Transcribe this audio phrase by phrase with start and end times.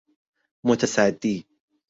[0.63, 1.45] متصدی